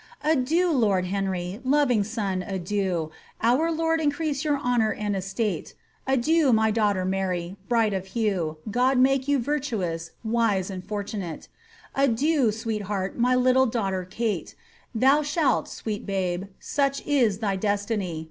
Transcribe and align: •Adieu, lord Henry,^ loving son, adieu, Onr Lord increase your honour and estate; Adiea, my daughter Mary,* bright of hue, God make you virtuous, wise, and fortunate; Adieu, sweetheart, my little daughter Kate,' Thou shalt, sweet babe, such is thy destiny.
•Adieu, 0.31 0.71
lord 0.71 1.05
Henry,^ 1.05 1.61
loving 1.63 2.03
son, 2.03 2.41
adieu, 2.47 3.11
Onr 3.43 3.77
Lord 3.77 4.01
increase 4.01 4.43
your 4.43 4.57
honour 4.57 4.91
and 4.91 5.15
estate; 5.15 5.75
Adiea, 6.07 6.51
my 6.51 6.71
daughter 6.71 7.05
Mary,* 7.05 7.55
bright 7.69 7.93
of 7.93 8.07
hue, 8.17 8.57
God 8.71 8.97
make 8.97 9.27
you 9.27 9.37
virtuous, 9.37 10.09
wise, 10.23 10.71
and 10.71 10.83
fortunate; 10.83 11.49
Adieu, 11.93 12.51
sweetheart, 12.51 13.15
my 13.19 13.35
little 13.35 13.67
daughter 13.67 14.03
Kate,' 14.09 14.55
Thou 14.95 15.21
shalt, 15.21 15.67
sweet 15.67 16.07
babe, 16.07 16.45
such 16.59 17.05
is 17.05 17.37
thy 17.37 17.55
destiny. 17.55 18.19